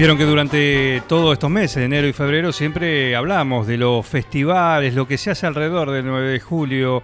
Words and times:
Vieron 0.00 0.16
que 0.16 0.24
durante 0.24 1.02
todos 1.06 1.34
estos 1.34 1.50
meses, 1.50 1.76
enero 1.76 2.08
y 2.08 2.14
febrero, 2.14 2.52
siempre 2.52 3.14
hablamos 3.14 3.66
de 3.66 3.76
los 3.76 4.06
festivales, 4.06 4.94
lo 4.94 5.06
que 5.06 5.18
se 5.18 5.30
hace 5.30 5.46
alrededor 5.46 5.90
del 5.90 6.06
9 6.06 6.30
de 6.30 6.40
julio, 6.40 7.02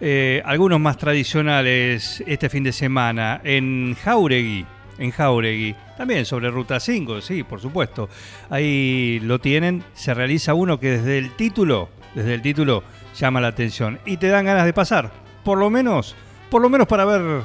eh, 0.00 0.40
algunos 0.44 0.78
más 0.78 0.96
tradicionales 0.96 2.22
este 2.24 2.48
fin 2.48 2.62
de 2.62 2.72
semana 2.72 3.40
en 3.42 3.96
Jauregui, 3.96 4.64
en 4.96 5.10
Jauregui, 5.10 5.74
también 5.98 6.24
sobre 6.24 6.48
Ruta 6.48 6.78
5, 6.78 7.20
sí, 7.20 7.42
por 7.42 7.60
supuesto. 7.60 8.08
Ahí 8.48 9.18
lo 9.24 9.40
tienen, 9.40 9.82
se 9.94 10.14
realiza 10.14 10.54
uno 10.54 10.78
que 10.78 10.98
desde 10.98 11.18
el 11.18 11.32
título, 11.32 11.88
desde 12.14 12.34
el 12.34 12.42
título 12.42 12.84
llama 13.18 13.40
la 13.40 13.48
atención 13.48 13.98
y 14.06 14.18
te 14.18 14.28
dan 14.28 14.44
ganas 14.44 14.66
de 14.66 14.72
pasar, 14.72 15.10
por 15.42 15.58
lo 15.58 15.68
menos, 15.68 16.14
por 16.48 16.62
lo 16.62 16.68
menos 16.68 16.86
para 16.86 17.04
ver 17.06 17.42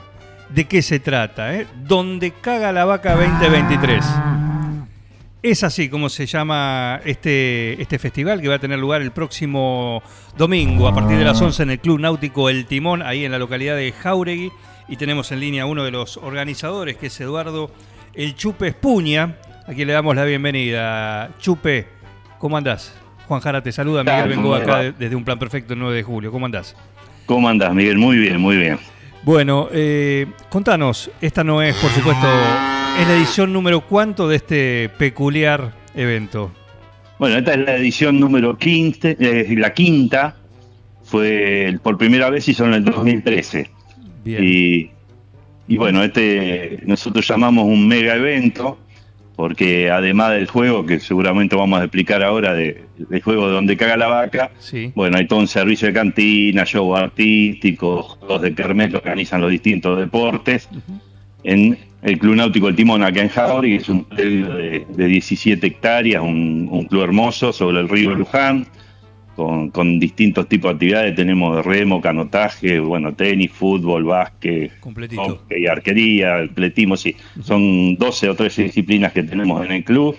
de 0.50 0.66
qué 0.66 0.84
se 0.84 1.00
trata, 1.00 1.56
¿eh? 1.56 1.66
Donde 1.88 2.30
caga 2.40 2.72
la 2.72 2.86
vaca 2.86 3.16
2023. 3.16 4.06
Es 5.44 5.64
así 5.64 5.90
como 5.90 6.08
se 6.10 6.28
llama 6.28 7.00
este, 7.04 7.82
este 7.82 7.98
festival 7.98 8.42
que 8.42 8.48
va 8.48 8.56
a 8.56 8.60
tener 8.60 8.78
lugar 8.78 9.02
el 9.02 9.10
próximo 9.12 10.04
domingo 10.38 10.88
a 10.88 10.94
partir 10.94 11.18
de 11.18 11.24
las 11.26 11.42
11 11.42 11.64
en 11.64 11.70
el 11.72 11.80
Club 11.80 12.00
Náutico 12.00 12.48
El 12.48 12.68
Timón, 12.68 13.02
ahí 13.02 13.26
en 13.26 13.32
la 13.32 13.40
localidad 13.40 13.76
de 13.76 13.92
Jauregui. 13.92 14.52
Y 14.88 14.98
tenemos 14.98 15.32
en 15.32 15.40
línea 15.40 15.64
a 15.64 15.66
uno 15.66 15.84
de 15.84 15.90
los 15.90 16.18
organizadores, 16.18 16.98
que 16.98 17.08
es 17.08 17.20
Eduardo 17.22 17.72
El 18.14 18.36
Chupe 18.36 18.68
Espuña, 18.68 19.38
a 19.66 19.74
quien 19.74 19.88
le 19.88 19.94
damos 19.94 20.16
la 20.16 20.26
bienvenida. 20.26 21.32
Chupe, 21.40 21.88
¿cómo 22.38 22.58
andás? 22.58 22.94
Juan 23.28 23.42
Jara 23.42 23.64
te 23.64 23.72
saluda, 23.72 24.04
Miguel 24.04 24.28
vengo 24.30 24.54
acá 24.54 24.78
de- 24.80 24.92
desde 24.92 25.16
un 25.16 25.24
plan 25.24 25.40
perfecto 25.40 25.74
el 25.74 25.80
9 25.80 25.96
de 25.96 26.04
julio. 26.04 26.32
¿Cómo 26.32 26.46
andás? 26.46 26.76
¿Cómo 27.26 27.48
andás, 27.50 27.74
Miguel? 27.74 27.98
Muy 27.98 28.18
bien, 28.18 28.40
muy 28.40 28.58
bien. 28.58 28.78
Bueno, 29.24 29.70
eh, 29.72 30.28
contanos, 30.50 31.10
esta 31.20 31.44
no 31.44 31.62
es, 31.64 31.76
por 31.78 31.90
supuesto, 31.92 32.28
es 33.00 33.08
la 33.08 33.16
edición 33.16 33.54
número 33.54 33.82
cuánto 33.82 34.28
de 34.28 34.36
este 34.38 34.90
peculiar 34.98 35.74
evento. 35.96 36.52
Bueno, 37.20 37.38
esta 37.38 37.54
es 37.54 37.60
la 37.60 37.76
edición 37.78 38.20
número 38.20 38.58
15, 38.58 39.18
eh, 39.20 39.56
la 39.58 39.74
quinta, 39.74 40.36
fue 41.04 41.78
por 41.84 41.98
primera 41.98 42.30
vez 42.30 42.48
hizo 42.48 42.66
en 42.66 42.74
el 42.74 42.84
2013. 42.86 43.70
Bien. 44.24 44.44
Y, 44.44 44.92
y 45.68 45.78
bueno, 45.78 46.04
este 46.04 46.80
nosotros 46.86 47.28
llamamos 47.28 47.66
un 47.66 47.88
mega 47.88 48.16
evento, 48.16 48.80
porque 49.36 49.90
además 49.90 50.32
del 50.32 50.48
juego, 50.48 50.86
que 50.86 51.00
seguramente 51.00 51.56
vamos 51.56 51.80
a 51.80 51.84
explicar 51.84 52.24
ahora, 52.24 52.54
de, 52.54 52.84
del 52.98 53.22
juego 53.22 53.48
de 53.48 53.54
donde 53.54 53.78
caga 53.78 53.98
la 53.98 54.08
vaca, 54.08 54.52
Sí. 54.60 54.92
bueno, 54.96 55.18
hay 55.18 55.28
todo 55.28 55.40
un 55.40 55.48
servicio 55.48 55.88
de 55.88 55.94
cantina, 55.94 56.66
show 56.66 56.96
artístico, 56.96 58.04
juegos 58.04 58.42
de 58.42 58.54
kermés 58.54 58.90
que 58.92 58.98
organizan 58.98 59.42
los 59.42 59.50
distintos 59.52 60.00
deportes. 60.00 60.70
En 61.44 61.78
el 62.02 62.18
Club 62.18 62.36
Náutico 62.36 62.68
El 62.68 62.76
Timón, 62.76 63.04
acá 63.04 63.22
en 63.22 63.30
Jauregui, 63.30 63.78
que 63.78 63.84
es 63.84 63.90
un 63.90 64.06
predio 64.06 64.54
de, 64.54 64.86
de 64.90 65.06
17 65.06 65.66
hectáreas, 65.68 66.22
un, 66.24 66.68
un 66.72 66.86
club 66.86 67.04
hermoso 67.04 67.54
sobre 67.54 67.80
el 67.80 67.90
río 67.90 68.16
Luján, 68.16 68.66
con, 69.36 69.70
con 69.70 70.00
distintos 70.00 70.48
tipos 70.50 70.72
de 70.72 70.74
actividades. 70.76 71.16
Tenemos 71.16 71.64
remo, 71.66 72.02
canotaje, 72.02 72.80
bueno, 72.80 73.14
tenis, 73.14 73.52
fútbol, 73.52 74.04
básquet, 74.06 74.80
Completito. 74.80 75.22
hockey, 75.24 75.68
arquería, 75.68 76.38
atletismo, 76.38 76.98
sí. 76.98 77.16
Son 77.44 77.96
12 77.96 78.30
o 78.30 78.36
13 78.36 78.64
disciplinas 78.64 79.14
que 79.14 79.24
tenemos 79.24 79.64
en 79.66 79.72
el 79.72 79.84
club, 79.84 80.16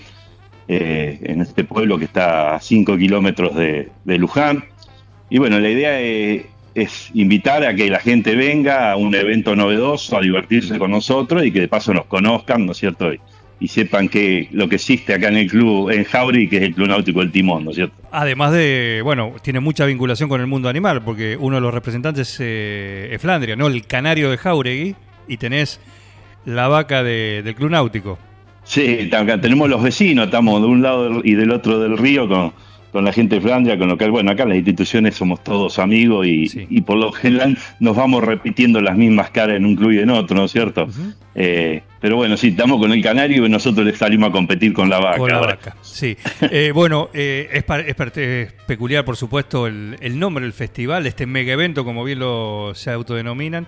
eh, 0.69 1.19
en 1.23 1.41
este 1.41 1.65
pueblo 1.65 1.99
que 1.99 2.05
está 2.05 2.55
a 2.55 2.61
5 2.61 2.97
kilómetros 2.97 3.55
de, 3.57 3.89
de 4.05 4.19
Luján. 4.19 4.65
Y 5.31 5.39
bueno, 5.39 5.59
la 5.59 5.71
idea 5.71 6.01
es, 6.01 6.45
es 6.75 7.11
invitar 7.15 7.65
a 7.65 7.75
que 7.75 7.89
la 7.91 7.99
gente 8.01 8.35
venga 8.37 8.93
a 8.93 8.97
un 8.97 9.15
evento 9.15 9.55
novedoso, 9.57 10.17
a 10.17 10.21
divertirse 10.21 10.79
con 10.79 10.91
nosotros 10.91 11.45
y 11.45 11.51
que 11.51 11.61
de 11.61 11.69
paso 11.69 11.93
nos 11.93 12.07
conozcan, 12.07 12.65
¿no 12.67 12.73
es 12.73 12.79
cierto? 12.79 13.13
Y, 13.13 13.21
y 13.61 13.69
sepan 13.69 14.09
que 14.09 14.49
lo 14.53 14.69
que 14.69 14.77
existe 14.77 15.15
acá 15.15 15.29
en 15.29 15.37
el 15.37 15.49
club, 15.49 15.91
en 15.91 16.05
Jauri, 16.05 16.49
que 16.49 16.57
es 16.57 16.63
el 16.63 16.75
Club 16.75 16.89
Náutico 16.89 17.21
del 17.21 17.31
Timón, 17.31 17.65
¿no 17.65 17.71
es 17.71 17.77
cierto? 17.77 17.95
Además 18.11 18.53
de, 18.53 19.01
bueno, 19.05 19.35
tiene 19.43 19.61
mucha 19.61 19.87
vinculación 19.87 20.29
con 20.29 20.41
el 20.41 20.47
mundo 20.49 20.69
animal, 20.69 21.03
porque 21.05 21.37
uno 21.39 21.57
de 21.57 21.61
los 21.63 21.73
representantes 21.73 22.37
eh, 22.41 23.11
es 23.13 23.21
Flandria, 23.23 23.55
¿no? 23.55 23.69
El 23.69 23.87
canario 23.87 24.31
de 24.31 24.37
Jauregui, 24.39 24.97
y 25.29 25.37
tenés 25.37 25.79
la 26.45 26.67
vaca 26.69 27.05
de- 27.05 27.43
del 27.45 27.55
Club 27.55 27.71
Náutico. 27.71 28.19
Sí, 28.65 29.09
acá 29.13 29.41
tenemos 29.41 29.69
los 29.69 29.83
vecinos, 29.83 30.25
estamos 30.27 30.61
de 30.61 30.67
un 30.69 30.83
lado 30.83 31.21
y 31.23 31.35
del 31.35 31.51
otro 31.53 31.79
del 31.79 31.97
río 31.99 32.29
con, 32.29 32.53
con 32.93 33.05
la 33.07 33.13
gente 33.13 33.37
de 33.37 33.41
Flandria, 33.41 33.79
con 33.79 33.89
lo 33.89 33.97
que, 33.97 34.07
bueno, 34.09 34.31
acá 34.31 34.45
las 34.45 34.57
instituciones 34.59 35.15
somos 35.15 35.43
todos 35.43 35.79
amigos 35.79 36.27
y, 36.27 36.47
Sí. 36.49 36.67
y 36.69 36.83
por 36.83 36.99
lo 36.99 37.11
general 37.11 37.57
nos 37.81 37.97
vamos 37.97 38.23
repitiendo 38.23 38.81
las 38.83 38.97
mismas 38.97 39.31
caras 39.31 39.57
en 39.57 39.65
un 39.65 39.75
club 39.77 39.93
y 39.93 39.99
en 40.01 40.11
otro, 40.11 40.37
¿no 40.37 40.45
es 40.45 40.53
cierto? 40.53 40.87
Eh, 41.35 41.83
pero 42.01 42.17
bueno, 42.17 42.37
sí, 42.37 42.49
estamos 42.49 42.79
con 42.79 42.93
el 42.93 43.03
canario 43.03 43.47
y 43.47 43.49
nosotros 43.49 43.87
le 43.87 43.95
salimos 43.97 44.29
a 44.29 44.33
competir 44.33 44.75
con 44.75 44.91
la 44.91 44.99
vaca. 45.01 45.17
Con 45.17 45.31
la 45.31 45.37
ahora. 45.39 45.55
vaca, 45.55 45.77
sí. 45.81 46.17
Eh, 46.51 46.71
bueno, 46.75 47.09
eh, 47.15 47.49
es, 47.53 47.65
es 47.87 48.17
es 48.19 48.53
peculiar, 48.67 49.05
por 49.07 49.17
supuesto, 49.17 49.67
el, 49.67 49.97
el 50.01 50.19
nombre 50.19 50.45
del 50.45 50.53
festival, 50.53 51.07
este 51.07 51.25
mega 51.25 51.55
evento, 51.55 51.85
como 51.87 52.05
bien 52.05 52.19
lo 52.19 52.73
se 52.75 52.91
autodenominan, 52.91 53.67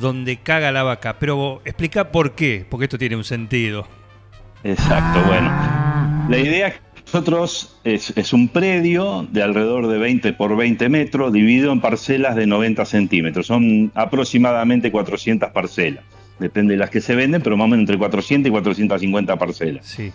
donde 0.00 0.38
caga 0.38 0.72
la 0.72 0.82
vaca. 0.82 1.20
Pero 1.20 1.62
explica 1.64 2.10
por 2.10 2.32
qué, 2.32 2.66
porque 2.68 2.86
esto 2.86 2.98
tiene 2.98 3.14
un 3.14 3.22
sentido. 3.22 3.86
Exacto, 4.64 5.20
bueno. 5.28 5.48
La 6.28 6.36
idea 6.38 6.68
es 6.68 6.74
nosotros 7.10 7.74
es, 7.84 8.12
es 8.16 8.34
un 8.34 8.48
predio 8.48 9.26
de 9.30 9.42
alrededor 9.42 9.86
de 9.86 9.96
20 9.96 10.34
por 10.34 10.54
20 10.54 10.90
metros, 10.90 11.32
dividido 11.32 11.72
en 11.72 11.80
parcelas 11.80 12.36
de 12.36 12.46
90 12.46 12.84
centímetros. 12.84 13.46
Son 13.46 13.90
aproximadamente 13.94 14.92
400 14.92 15.50
parcelas. 15.50 16.04
Depende 16.38 16.74
de 16.74 16.78
las 16.78 16.90
que 16.90 17.00
se 17.00 17.14
venden, 17.14 17.40
pero 17.40 17.56
más 17.56 17.64
o 17.64 17.68
menos 17.68 17.84
entre 17.84 17.96
400 17.96 18.48
y 18.48 18.52
450 18.52 19.36
parcelas. 19.38 19.86
Sí. 19.86 20.12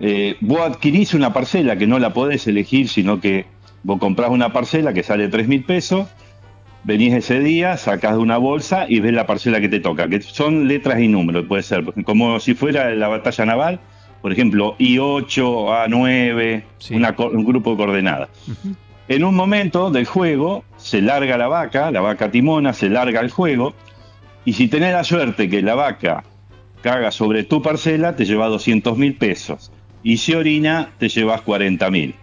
Eh, 0.00 0.36
vos 0.40 0.60
adquirís 0.60 1.12
una 1.12 1.34
parcela 1.34 1.76
que 1.76 1.86
no 1.86 1.98
la 1.98 2.14
podés 2.14 2.46
elegir, 2.46 2.88
sino 2.88 3.20
que 3.20 3.44
vos 3.82 3.98
comprás 3.98 4.30
una 4.30 4.50
parcela 4.50 4.94
que 4.94 5.02
sale 5.02 5.28
3 5.28 5.46
mil 5.46 5.62
pesos, 5.64 6.08
venís 6.84 7.12
ese 7.12 7.38
día, 7.40 7.76
sacás 7.76 8.12
de 8.12 8.18
una 8.18 8.38
bolsa 8.38 8.86
y 8.88 9.00
ves 9.00 9.12
la 9.12 9.26
parcela 9.26 9.60
que 9.60 9.68
te 9.68 9.78
toca, 9.78 10.08
que 10.08 10.22
son 10.22 10.68
letras 10.68 11.00
y 11.00 11.08
números, 11.08 11.44
puede 11.46 11.62
ser, 11.62 11.84
como 12.04 12.40
si 12.40 12.54
fuera 12.54 12.94
la 12.94 13.08
batalla 13.08 13.44
naval, 13.44 13.80
por 14.24 14.32
ejemplo, 14.32 14.74
I8, 14.78 15.86
A9, 15.86 16.62
Sí. 16.78 16.94
una 16.94 17.14
un 17.18 17.44
grupo 17.44 17.72
de 17.72 17.76
coordenadas. 17.76 18.30
En 19.06 19.22
un 19.22 19.34
momento 19.34 19.90
del 19.90 20.06
juego 20.06 20.64
se 20.78 21.02
larga 21.02 21.36
la 21.36 21.46
vaca, 21.46 21.90
la 21.90 22.00
vaca 22.00 22.30
timona, 22.30 22.72
se 22.72 22.88
larga 22.88 23.20
el 23.20 23.28
juego, 23.28 23.74
y 24.46 24.54
si 24.54 24.68
tenés 24.68 24.94
la 24.94 25.04
suerte 25.04 25.50
que 25.50 25.60
la 25.60 25.74
vaca 25.74 26.24
caga 26.80 27.10
sobre 27.10 27.42
tu 27.42 27.60
parcela, 27.60 28.16
te 28.16 28.24
lleva 28.24 28.46
200 28.48 28.96
mil 28.96 29.14
pesos. 29.14 29.70
Y 30.02 30.16
si 30.16 30.32
orina, 30.32 30.88
te 30.96 31.10
llevas 31.10 31.42
40 31.42 31.90
mil. 31.90 32.14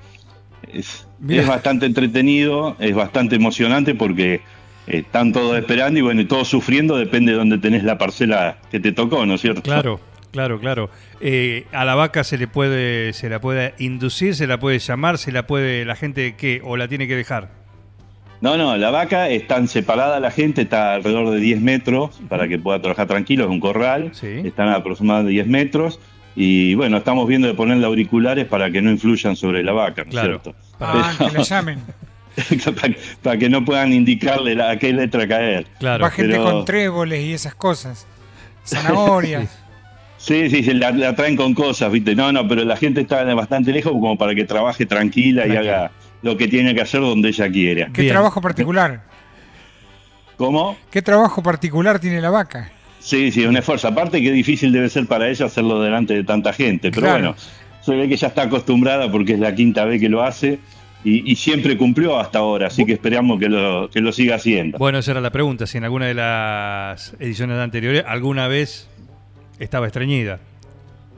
Es, 0.73 1.07
es 1.29 1.45
bastante 1.47 1.85
entretenido, 1.85 2.77
es 2.79 2.95
bastante 2.95 3.35
emocionante 3.35 3.93
porque 3.93 4.33
eh, 4.33 4.41
están 4.87 5.33
todos 5.33 5.55
esperando 5.55 5.99
y 5.99 6.01
bueno, 6.01 6.21
y 6.21 6.25
todos 6.25 6.47
sufriendo, 6.47 6.97
depende 6.97 7.33
de 7.33 7.37
dónde 7.37 7.59
tenés 7.59 7.83
la 7.83 7.99
parcela 7.99 8.57
que 8.71 8.79
te 8.79 8.91
tocó, 8.91 9.23
¿no 9.27 9.35
es 9.35 9.41
cierto? 9.41 9.61
Claro, 9.61 9.99
claro, 10.31 10.59
claro. 10.59 10.89
Eh, 11.19 11.65
a 11.71 11.85
la 11.85 11.95
vaca 11.95 12.23
se 12.23 12.37
le 12.37 12.47
puede, 12.47 13.13
se 13.13 13.29
la 13.29 13.39
puede 13.41 13.73
inducir, 13.79 14.35
se 14.35 14.47
la 14.47 14.59
puede 14.59 14.79
llamar, 14.79 15.17
se 15.17 15.31
la 15.31 15.45
puede, 15.47 15.85
la 15.85 15.95
gente 15.95 16.35
que, 16.35 16.61
o 16.63 16.77
la 16.77 16.87
tiene 16.87 17.07
que 17.07 17.15
dejar. 17.15 17.49
No, 18.41 18.57
no, 18.57 18.75
la 18.75 18.89
vaca 18.89 19.29
están 19.29 19.67
separada 19.67 20.19
la 20.19 20.31
gente, 20.31 20.63
está 20.63 20.95
alrededor 20.95 21.29
de 21.29 21.39
10 21.39 21.61
metros 21.61 22.19
para 22.27 22.47
que 22.47 22.57
pueda 22.57 22.81
trabajar 22.81 23.05
tranquilo, 23.07 23.43
es 23.43 23.49
un 23.51 23.59
corral, 23.59 24.09
Sí. 24.13 24.41
están 24.45 24.69
a 24.69 24.75
aproximadamente 24.77 25.31
10 25.33 25.45
metros 25.47 25.99
y 26.35 26.73
bueno, 26.73 26.97
estamos 26.97 27.27
viendo 27.27 27.47
de 27.47 27.53
ponerle 27.53 27.85
auriculares 27.85 28.47
para 28.47 28.71
que 28.71 28.81
no 28.81 28.89
influyan 28.89 29.35
sobre 29.35 29.63
la 29.63 29.73
vaca, 29.73 30.03
¿no 30.03 30.09
es 30.09 30.11
Claro. 30.11 30.41
cierto? 30.41 30.55
Ah, 30.79 31.13
Pero- 31.19 31.31
que 31.31 31.37
la 31.37 31.43
llamen. 31.43 31.79
para, 32.81 32.95
para 33.21 33.37
que 33.37 33.49
no 33.49 33.63
puedan 33.63 33.93
indicarle 33.93 34.55
la- 34.55 34.71
a 34.71 34.79
qué 34.79 34.91
letra 34.91 35.27
caer. 35.27 35.67
Claro. 35.77 36.03
Va 36.05 36.09
gente 36.09 36.31
pero- 36.31 36.43
con 36.45 36.65
tréboles 36.65 37.21
y 37.23 37.33
esas 37.33 37.53
cosas. 37.53 38.07
Zanahorias. 38.65 39.60
Sí, 40.21 40.51
sí, 40.51 40.63
se 40.63 40.75
la, 40.75 40.91
la 40.91 41.15
traen 41.15 41.35
con 41.35 41.55
cosas, 41.55 41.91
¿viste? 41.91 42.15
No, 42.15 42.31
no, 42.31 42.47
pero 42.47 42.63
la 42.63 42.77
gente 42.77 43.01
está 43.01 43.23
bastante 43.33 43.71
lejos 43.71 43.91
como 43.93 44.17
para 44.19 44.35
que 44.35 44.43
trabaje 44.45 44.85
tranquila 44.85 45.47
y 45.47 45.55
haga 45.55 45.89
lo 46.21 46.37
que 46.37 46.47
tiene 46.47 46.75
que 46.75 46.81
hacer 46.81 47.01
donde 47.01 47.29
ella 47.29 47.49
quiera. 47.49 47.89
¿Qué 47.91 48.03
Bien. 48.03 48.13
trabajo 48.13 48.39
particular? 48.39 49.01
¿Cómo? 50.37 50.77
¿Qué 50.91 51.01
trabajo 51.01 51.41
particular 51.41 51.99
tiene 51.99 52.21
la 52.21 52.29
vaca? 52.29 52.71
Sí, 52.99 53.31
sí, 53.31 53.45
un 53.45 53.57
esfuerzo. 53.57 53.87
Aparte 53.87 54.21
que 54.21 54.31
difícil 54.31 54.71
debe 54.71 54.89
ser 54.89 55.07
para 55.07 55.27
ella 55.27 55.47
hacerlo 55.47 55.81
delante 55.81 56.13
de 56.13 56.23
tanta 56.23 56.53
gente. 56.53 56.91
Pero 56.91 57.01
Claro. 57.07 57.19
bueno, 57.19 57.35
se 57.81 57.95
ve 57.95 58.07
que 58.07 58.15
ya 58.15 58.27
está 58.27 58.43
acostumbrada 58.43 59.11
porque 59.11 59.33
es 59.33 59.39
la 59.39 59.55
quinta 59.55 59.85
vez 59.85 59.99
que 59.99 60.07
lo 60.09 60.21
hace 60.21 60.59
y, 61.03 61.31
y 61.31 61.35
siempre 61.35 61.75
cumplió 61.77 62.19
hasta 62.19 62.37
ahora. 62.39 62.67
Así 62.67 62.85
que 62.85 62.93
esperamos 62.93 63.39
que 63.39 63.49
lo, 63.49 63.89
que 63.89 64.01
lo 64.01 64.11
siga 64.11 64.35
haciendo. 64.35 64.77
Bueno, 64.77 64.99
esa 64.99 65.11
era 65.11 65.21
la 65.21 65.31
pregunta, 65.31 65.65
si 65.65 65.79
en 65.79 65.83
alguna 65.83 66.05
de 66.05 66.13
las 66.13 67.15
ediciones 67.19 67.57
anteriores 67.57 68.03
alguna 68.07 68.47
vez 68.47 68.87
estaba 69.63 69.87
estreñida. 69.87 70.39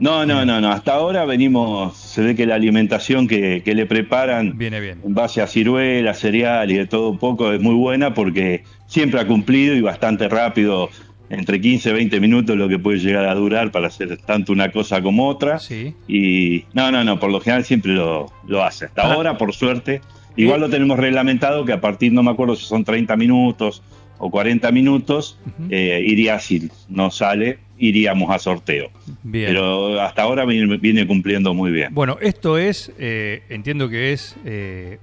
No, 0.00 0.26
no, 0.26 0.44
no, 0.44 0.60
no. 0.60 0.70
Hasta 0.70 0.92
ahora 0.94 1.24
venimos, 1.24 1.96
se 1.96 2.20
ve 2.22 2.34
que 2.34 2.46
la 2.46 2.56
alimentación 2.56 3.28
que, 3.28 3.62
que 3.64 3.74
le 3.76 3.86
preparan 3.86 4.58
Viene 4.58 4.80
bien. 4.80 5.00
en 5.04 5.14
base 5.14 5.40
a 5.40 5.46
ciruela, 5.46 6.14
cereal 6.14 6.70
y 6.70 6.74
de 6.74 6.86
todo 6.86 7.10
un 7.10 7.18
poco 7.18 7.52
es 7.52 7.60
muy 7.60 7.74
buena 7.76 8.12
porque 8.12 8.64
siempre 8.86 9.20
ha 9.20 9.26
cumplido 9.26 9.74
y 9.76 9.80
bastante 9.80 10.28
rápido, 10.28 10.90
entre 11.30 11.60
15 11.60 11.90
y 11.90 11.92
20 11.92 12.20
minutos 12.20 12.56
lo 12.56 12.68
que 12.68 12.78
puede 12.80 12.98
llegar 12.98 13.24
a 13.26 13.34
durar 13.36 13.70
para 13.70 13.86
hacer 13.86 14.16
tanto 14.18 14.52
una 14.52 14.72
cosa 14.72 15.00
como 15.00 15.28
otra. 15.28 15.60
Sí. 15.60 15.94
Y 16.08 16.64
no, 16.72 16.90
no, 16.90 17.04
no, 17.04 17.20
por 17.20 17.30
lo 17.30 17.40
general 17.40 17.64
siempre 17.64 17.92
lo, 17.92 18.26
lo 18.48 18.64
hace. 18.64 18.86
Hasta 18.86 19.02
Para- 19.02 19.14
ahora, 19.14 19.38
por 19.38 19.54
suerte. 19.54 20.00
Igual 20.36 20.60
lo 20.60 20.68
tenemos 20.68 20.98
reglamentado 20.98 21.64
que 21.64 21.72
a 21.72 21.80
partir, 21.80 22.12
no 22.12 22.24
me 22.24 22.32
acuerdo 22.32 22.56
si 22.56 22.64
son 22.64 22.82
30 22.84 23.14
minutos 23.16 23.84
o 24.18 24.28
40 24.28 24.72
minutos, 24.72 25.38
eh, 25.70 26.02
iría 26.04 26.40
si 26.40 26.68
no 26.88 27.12
sale, 27.12 27.58
iríamos 27.78 28.30
a 28.30 28.38
sorteo. 28.38 28.90
Bien. 29.22 29.46
Pero 29.48 30.00
hasta 30.00 30.22
ahora 30.22 30.44
viene, 30.44 30.76
viene 30.78 31.06
cumpliendo 31.06 31.54
muy 31.54 31.70
bien. 31.72 31.92
Bueno, 31.94 32.18
esto 32.20 32.56
es, 32.58 32.92
eh, 32.98 33.42
entiendo 33.48 33.88
que 33.88 34.12
es 34.12 34.36
eh, 34.44 34.98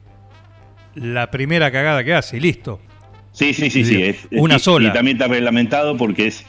la 0.95 1.31
primera 1.31 1.71
cagada 1.71 2.03
que 2.03 2.13
hace 2.13 2.37
y 2.37 2.39
listo. 2.39 2.79
Sí, 3.31 3.53
sí, 3.53 3.69
sí, 3.69 3.85
sí. 3.85 4.03
es- 4.03 4.27
Una 4.31 4.59
sola. 4.59 4.89
Y 4.89 4.93
también 4.93 5.17
está 5.17 5.27
reglamentado 5.27 5.95
porque 5.97 6.27
es, 6.27 6.45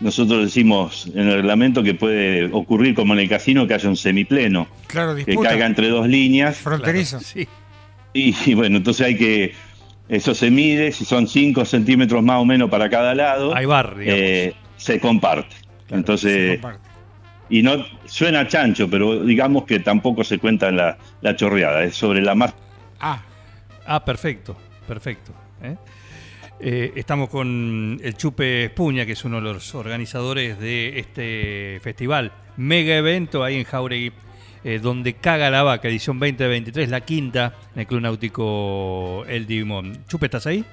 nosotros 0.00 0.42
decimos 0.44 1.10
en 1.14 1.28
el 1.28 1.34
reglamento 1.36 1.82
que 1.82 1.94
puede 1.94 2.46
ocurrir 2.52 2.94
como 2.94 3.12
en 3.14 3.20
el 3.20 3.28
casino 3.28 3.66
que 3.66 3.74
haya 3.74 3.88
un 3.88 3.96
semipleno, 3.96 4.66
Claro, 4.86 5.14
que 5.14 5.24
disputa. 5.24 5.50
caiga 5.50 5.66
entre 5.66 5.88
dos 5.88 6.08
líneas. 6.08 6.56
Fronterizo. 6.56 7.18
Claro, 7.18 7.24
sí. 7.34 7.48
Y, 8.14 8.34
y 8.50 8.54
bueno, 8.54 8.78
entonces 8.78 9.06
hay 9.06 9.16
que, 9.16 9.52
eso 10.08 10.34
se 10.34 10.50
mide, 10.50 10.92
si 10.92 11.04
son 11.04 11.28
5 11.28 11.64
centímetros 11.64 12.22
más 12.22 12.38
o 12.40 12.44
menos 12.44 12.68
para 12.70 12.88
cada 12.90 13.14
lado, 13.14 13.54
Hay 13.54 13.64
bar, 13.66 13.96
digamos. 13.98 14.20
eh, 14.22 14.54
se 14.76 14.98
comparte. 15.00 15.54
Claro, 15.92 15.98
entonces, 16.00 16.60
y 17.48 17.62
no 17.62 17.84
suena 18.06 18.46
chancho, 18.48 18.88
pero 18.88 19.22
digamos 19.24 19.64
que 19.64 19.80
tampoco 19.80 20.24
se 20.24 20.38
cuenta 20.38 20.68
en 20.68 20.76
la, 20.78 20.96
la 21.20 21.36
chorreada, 21.36 21.84
es 21.84 21.94
sobre 21.94 22.22
la 22.22 22.34
más... 22.34 22.54
Ah, 23.00 23.22
Ah, 23.86 24.04
perfecto, 24.04 24.56
perfecto. 24.86 25.32
¿eh? 25.62 25.76
Eh, 26.60 26.92
estamos 26.96 27.28
con 27.28 27.98
el 28.02 28.16
Chupe 28.16 28.66
Espuña, 28.66 29.04
que 29.04 29.12
es 29.12 29.24
uno 29.24 29.36
de 29.36 29.52
los 29.52 29.74
organizadores 29.74 30.58
de 30.58 30.98
este 30.98 31.80
festival, 31.82 32.32
mega 32.56 32.96
evento 32.96 33.42
ahí 33.42 33.56
en 33.56 33.64
Jauregui, 33.64 34.12
eh, 34.64 34.78
donde 34.80 35.14
caga 35.14 35.50
la 35.50 35.64
vaca, 35.64 35.88
edición 35.88 36.20
2023, 36.20 36.88
la 36.90 37.00
quinta, 37.00 37.54
en 37.74 37.80
el 37.80 37.86
Club 37.86 38.02
Náutico 38.02 39.24
El 39.26 39.46
Dimón. 39.46 40.04
Chupe, 40.06 40.26
¿estás 40.26 40.46
ahí? 40.46 40.64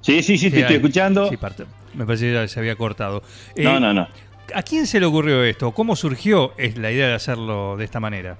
Sí, 0.00 0.22
sí, 0.22 0.38
sí, 0.38 0.50
te 0.50 0.60
estoy 0.60 0.76
ahí. 0.76 0.80
escuchando. 0.80 1.28
Sí, 1.28 1.36
parte. 1.36 1.64
Me 1.94 2.06
parece 2.06 2.26
que 2.26 2.32
ya 2.32 2.48
se 2.48 2.60
había 2.60 2.76
cortado. 2.76 3.22
Eh, 3.54 3.64
no, 3.64 3.78
no, 3.78 3.92
no. 3.92 4.08
¿A 4.54 4.62
quién 4.62 4.86
se 4.86 4.98
le 5.00 5.06
ocurrió 5.06 5.42
esto? 5.44 5.72
¿Cómo 5.72 5.94
surgió 5.96 6.52
la 6.76 6.90
idea 6.90 7.08
de 7.08 7.14
hacerlo 7.14 7.76
de 7.76 7.84
esta 7.84 8.00
manera? 8.00 8.36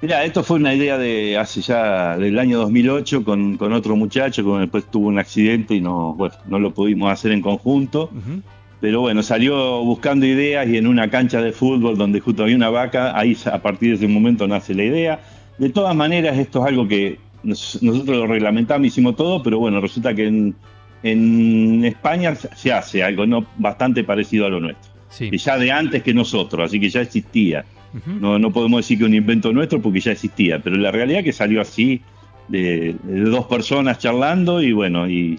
Mira, 0.00 0.24
esto 0.24 0.42
fue 0.42 0.56
una 0.56 0.74
idea 0.74 0.98
de 0.98 1.38
hace 1.38 1.60
ya 1.60 2.16
del 2.16 2.36
año 2.38 2.58
2008 2.58 3.22
con, 3.24 3.56
con 3.56 3.72
otro 3.72 3.94
muchacho 3.94 4.42
que 4.44 4.50
después 4.60 4.84
tuvo 4.90 5.06
un 5.08 5.18
accidente 5.20 5.74
y 5.76 5.80
no, 5.80 6.14
bueno, 6.14 6.34
no 6.46 6.58
lo 6.58 6.74
pudimos 6.74 7.12
hacer 7.12 7.30
en 7.30 7.40
conjunto. 7.40 8.10
Pero 8.80 9.00
bueno, 9.00 9.22
salió 9.22 9.80
buscando 9.84 10.26
ideas 10.26 10.66
y 10.68 10.76
en 10.76 10.88
una 10.88 11.08
cancha 11.08 11.40
de 11.40 11.52
fútbol 11.52 11.96
donde 11.96 12.18
justo 12.18 12.42
había 12.42 12.56
una 12.56 12.68
vaca, 12.70 13.16
ahí 13.16 13.36
a 13.44 13.62
partir 13.62 13.90
de 13.90 13.94
ese 13.94 14.08
momento 14.08 14.48
nace 14.48 14.74
la 14.74 14.82
idea. 14.82 15.20
De 15.58 15.68
todas 15.70 15.94
maneras, 15.94 16.36
esto 16.36 16.60
es 16.62 16.66
algo 16.66 16.88
que 16.88 17.20
nos- 17.44 17.80
nosotros 17.80 18.16
lo 18.16 18.26
reglamentamos, 18.26 18.88
hicimos 18.88 19.14
todo, 19.14 19.40
pero 19.40 19.60
bueno, 19.60 19.80
resulta 19.80 20.12
que 20.14 20.26
en, 20.26 20.56
en 21.04 21.84
España 21.84 22.34
se 22.34 22.72
hace 22.72 23.04
algo 23.04 23.24
no 23.24 23.46
bastante 23.56 24.02
parecido 24.02 24.46
a 24.46 24.48
lo 24.48 24.58
nuestro. 24.58 24.91
Sí. 25.12 25.28
Y 25.30 25.36
ya 25.38 25.56
de 25.58 25.70
antes 25.70 26.02
que 26.02 26.12
nosotros, 26.12 26.66
así 26.66 26.80
que 26.80 26.88
ya 26.90 27.02
existía. 27.02 27.64
No, 28.06 28.38
no 28.38 28.50
podemos 28.50 28.78
decir 28.80 28.98
que 28.98 29.04
un 29.04 29.12
invento 29.14 29.52
nuestro 29.52 29.80
porque 29.80 30.00
ya 30.00 30.12
existía, 30.12 30.58
pero 30.60 30.76
la 30.76 30.90
realidad 30.90 31.18
es 31.20 31.24
que 31.26 31.32
salió 31.32 31.60
así, 31.60 32.00
de, 32.48 32.96
de 33.02 33.20
dos 33.20 33.44
personas 33.46 33.98
charlando 33.98 34.62
y 34.62 34.72
bueno, 34.72 35.06
y, 35.08 35.38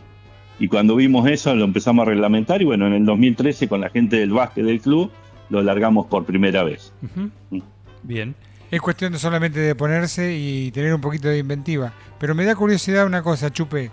y 0.60 0.68
cuando 0.68 0.96
vimos 0.96 1.28
eso 1.28 1.56
lo 1.56 1.66
empezamos 1.66 2.06
a 2.06 2.10
reglamentar 2.12 2.62
y 2.62 2.66
bueno, 2.66 2.86
en 2.88 2.94
el 2.94 3.06
2013 3.06 3.68
con 3.68 3.82
la 3.82 3.90
gente 3.90 4.18
del 4.18 4.30
básquet 4.32 4.64
del 4.66 4.80
club 4.80 5.12
lo 5.50 5.62
largamos 5.64 6.06
por 6.06 6.26
primera 6.26 6.64
vez. 6.64 6.94
Ujú. 7.02 7.64
Bien. 8.04 8.36
es 8.70 8.80
cuestión 8.82 9.14
de 9.14 9.18
solamente 9.20 9.60
de 9.60 9.74
ponerse 9.76 10.38
y 10.38 10.70
tener 10.72 10.94
un 10.94 11.02
poquito 11.02 11.28
de 11.30 11.40
inventiva. 11.40 11.92
Pero 12.20 12.36
me 12.36 12.46
da 12.46 12.56
curiosidad 12.56 13.06
una 13.08 13.24
cosa, 13.24 13.52
Chupe. 13.52 13.90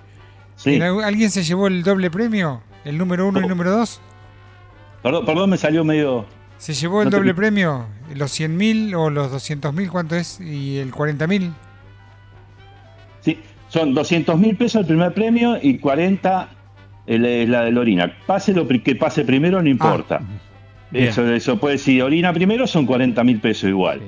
Sí. 0.56 0.74
¿En 0.74 0.82
algún- 0.82 1.04
¿Alguien 1.04 1.30
se 1.30 1.42
llevó 1.42 1.66
el 1.66 1.82
doble 1.82 2.10
premio? 2.10 2.60
¿El 2.84 2.98
número 2.98 3.26
uno 3.26 3.40
y 3.40 3.44
el 3.44 3.48
número 3.48 3.70
dos? 3.70 4.00
Perdón, 5.02 5.24
perdón, 5.24 5.50
me 5.50 5.56
salió 5.56 5.84
medio... 5.84 6.26
¿Se 6.58 6.74
llevó 6.74 7.00
el 7.00 7.06
No 7.06 7.10
te- 7.12 7.16
doble 7.16 7.34
premio? 7.34 7.86
¿Los 8.14 8.38
100.000 8.38 8.94
o 8.94 9.08
los 9.08 9.32
200.000? 9.32 9.88
¿Cuánto 9.88 10.14
es? 10.16 10.40
¿Y 10.40 10.76
el 10.78 10.92
40.000? 10.92 11.52
Sí, 13.22 13.38
son 13.68 13.94
200 13.94 14.38
mil 14.38 14.56
pesos 14.56 14.80
el 14.82 14.86
primer 14.86 15.12
premio 15.14 15.58
y 15.60 15.78
40 15.78 16.48
el- 17.06 17.24
es 17.24 17.48
la 17.48 17.64
de 17.64 17.70
Lorina. 17.70 18.12
Pase 18.26 18.52
lo 18.52 18.66
que 18.68 18.94
pase 18.96 19.24
primero, 19.24 19.62
no 19.62 19.68
importa. 19.68 20.20
Bien. 20.90 21.06
Eso, 21.08 21.26
eso 21.32 21.58
puede, 21.58 21.78
si 21.78 22.00
orina 22.00 22.32
primero 22.32 22.66
son 22.66 22.84
40 22.84 23.22
mil 23.24 23.40
pesos 23.40 23.68
igual. 23.70 24.00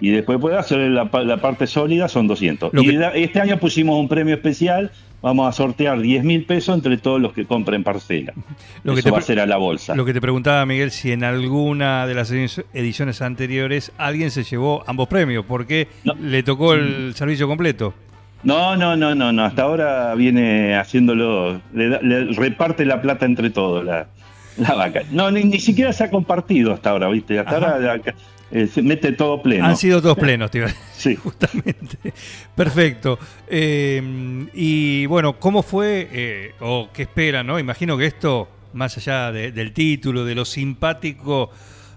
Y 0.00 0.10
después 0.10 0.38
puede 0.38 0.56
hacer 0.56 0.78
la, 0.90 1.06
pa- 1.10 1.22
la 1.24 1.38
parte 1.38 1.66
sólida, 1.66 2.08
son 2.08 2.26
200. 2.28 2.72
Lo 2.72 2.82
y 2.82 2.86
que- 2.96 3.10
este 3.24 3.40
año 3.40 3.58
pusimos 3.58 3.98
un 3.98 4.08
premio 4.08 4.34
especial, 4.34 4.92
vamos 5.20 5.48
a 5.48 5.52
sortear 5.52 6.00
10 6.00 6.22
mil 6.22 6.44
pesos 6.44 6.76
entre 6.76 6.96
todos 6.98 7.20
los 7.20 7.32
que 7.32 7.44
compren 7.46 7.82
parcela. 7.82 8.32
Lo 8.84 8.92
que 8.94 9.00
Eso 9.00 9.08
te 9.08 9.12
va 9.12 9.18
a 9.18 9.22
ser 9.22 9.40
a 9.40 9.46
la 9.46 9.56
bolsa. 9.56 9.96
Lo 9.96 10.04
que 10.04 10.12
te 10.12 10.20
preguntaba, 10.20 10.64
Miguel, 10.66 10.92
si 10.92 11.10
en 11.10 11.24
alguna 11.24 12.06
de 12.06 12.14
las 12.14 12.32
edi- 12.32 12.64
ediciones 12.74 13.20
anteriores 13.22 13.90
alguien 13.98 14.30
se 14.30 14.44
llevó 14.44 14.84
ambos 14.86 15.08
premios, 15.08 15.44
porque 15.46 15.88
No. 16.04 16.14
le 16.14 16.42
tocó 16.44 16.74
el 16.74 17.14
servicio 17.16 17.48
completo. 17.48 17.92
No, 18.44 18.76
no, 18.76 18.94
no, 18.96 19.16
no, 19.16 19.32
no. 19.32 19.44
Hasta 19.44 19.62
ahora 19.62 20.14
viene 20.14 20.76
haciéndolo, 20.76 21.60
le, 21.74 21.88
da- 21.88 22.00
le 22.00 22.26
reparte 22.34 22.84
la 22.84 23.02
plata 23.02 23.26
entre 23.26 23.50
todos 23.50 23.84
la, 23.84 24.06
la 24.58 24.74
vaca. 24.74 25.02
No, 25.10 25.28
ni, 25.32 25.42
ni 25.42 25.58
siquiera 25.58 25.92
se 25.92 26.04
ha 26.04 26.10
compartido 26.10 26.72
hasta 26.72 26.90
ahora, 26.90 27.08
¿viste? 27.08 27.36
Hasta 27.40 27.56
Ajá. 27.56 27.74
ahora 27.74 28.00
eh, 28.50 28.66
se 28.66 28.82
mete 28.82 29.12
todo 29.12 29.42
pleno. 29.42 29.66
Han 29.66 29.76
sido 29.76 30.00
todos 30.02 30.18
plenos, 30.18 30.50
decir, 30.50 30.68
Sí. 30.96 31.14
justamente. 31.22 32.12
Perfecto. 32.54 33.18
Eh, 33.48 34.46
y 34.54 35.06
bueno, 35.06 35.38
¿cómo 35.38 35.62
fue 35.62 36.08
eh, 36.12 36.54
o 36.60 36.88
qué 36.92 37.02
esperan? 37.02 37.46
¿no? 37.46 37.58
Imagino 37.58 37.96
que 37.98 38.06
esto, 38.06 38.48
más 38.72 38.96
allá 38.96 39.32
de- 39.32 39.52
del 39.52 39.72
título, 39.72 40.24
de 40.24 40.34
lo 40.34 40.44
simpático 40.44 41.50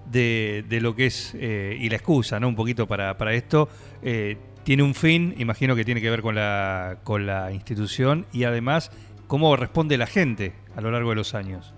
de, 0.10 0.66
de 0.68 0.82
lo 0.82 0.96
que 0.96 1.06
es 1.08 1.34
eh, 1.40 1.78
y 1.80 1.90
la 1.90 1.96
excusa, 1.96 2.40
¿no? 2.40 2.48
Un 2.48 2.56
poquito 2.56 2.88
para, 2.88 3.18
para 3.18 3.34
esto, 3.34 3.70
eh, 4.04 4.38
tiene 4.64 4.84
un 4.84 4.94
fin, 4.94 5.34
imagino 5.38 5.76
que 5.76 5.86
tiene 5.86 6.02
que 6.02 6.10
ver 6.10 6.22
con 6.22 6.36
la, 6.36 6.98
con 7.04 7.26
la 7.26 7.52
institución 7.52 8.26
y 8.34 8.44
además 8.44 8.92
cómo 9.28 9.56
responde 9.56 9.98
la 9.98 10.08
gente 10.08 10.54
a 10.76 10.82
lo 10.82 10.92
largo 10.92 11.12
de 11.12 11.16
los 11.16 11.34
años. 11.34 11.74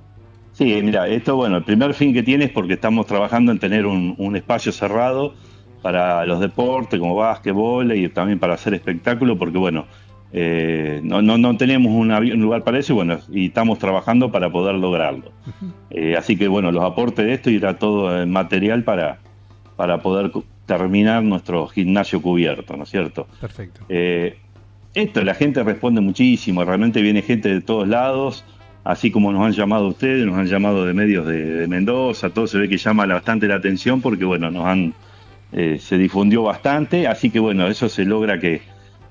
Sí, 0.53 0.79
mira, 0.83 1.07
esto, 1.07 1.35
bueno, 1.35 1.57
el 1.57 1.63
primer 1.63 1.93
fin 1.93 2.13
que 2.13 2.23
tiene 2.23 2.45
es 2.45 2.51
porque 2.51 2.73
estamos 2.73 3.05
trabajando 3.05 3.51
en 3.51 3.59
tener 3.59 3.85
un, 3.85 4.15
un 4.17 4.35
espacio 4.35 4.71
cerrado 4.71 5.33
para 5.81 6.25
los 6.25 6.39
deportes 6.39 6.99
como 6.99 7.15
básquetbol 7.15 7.91
y 7.93 8.07
también 8.09 8.39
para 8.39 8.53
hacer 8.53 8.73
espectáculo, 8.73 9.37
porque 9.37 9.57
bueno, 9.57 9.85
eh, 10.35 10.99
no, 11.03 11.21
no, 11.21 11.37
no 11.37 11.55
tenemos 11.57 11.93
un, 11.93 12.09
lugar 12.41 12.63
para 12.63 12.79
eso 12.79 12.93
y 12.93 12.95
bueno, 12.95 13.19
y 13.31 13.47
estamos 13.47 13.77
trabajando 13.77 14.31
para 14.31 14.51
poder 14.51 14.75
lograrlo. 14.75 15.31
Eh, 15.91 16.15
así 16.17 16.35
que 16.35 16.47
bueno, 16.47 16.71
los 16.71 16.83
aportes 16.83 17.25
de 17.25 17.33
esto 17.33 17.51
irá 17.51 17.77
todo 17.77 18.19
en 18.19 18.31
material 18.31 18.83
para, 18.83 19.19
para 19.75 20.01
poder 20.01 20.31
terminar 20.65 21.21
nuestro 21.21 21.67
gimnasio 21.67 22.19
cubierto, 22.19 22.75
¿no 22.75 22.83
es 22.83 22.89
cierto? 22.89 23.27
Perfecto. 23.39 23.81
Eh, 23.89 24.37
esto, 24.95 25.23
la 25.23 25.35
gente 25.35 25.63
responde 25.63 26.01
muchísimo, 26.01 26.63
realmente 26.65 27.01
viene 27.01 27.21
gente 27.21 27.49
de 27.49 27.61
todos 27.61 27.87
lados, 27.87 28.43
así 28.83 29.11
como 29.11 29.31
nos 29.31 29.45
han 29.45 29.53
llamado 29.53 29.87
ustedes, 29.87 30.25
nos 30.25 30.37
han 30.37 30.47
llamado 30.47 30.85
de 30.85 30.93
medios 30.93 31.25
de, 31.25 31.43
de 31.43 31.67
Mendoza, 31.67 32.29
todo 32.29 32.47
se 32.47 32.57
ve 32.57 32.69
que 32.69 32.77
llama 32.77 33.05
bastante 33.05 33.47
la 33.47 33.55
atención 33.55 34.01
porque, 34.01 34.25
bueno, 34.25 34.51
nos 34.51 34.65
han, 34.65 34.93
eh, 35.51 35.77
se 35.79 35.97
difundió 35.97 36.43
bastante, 36.43 37.07
así 37.07 37.29
que, 37.29 37.39
bueno, 37.39 37.67
eso 37.67 37.89
se 37.89 38.05
logra 38.05 38.39
que, 38.39 38.61